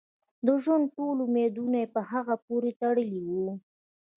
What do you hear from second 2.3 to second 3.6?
پورې تړلي وو.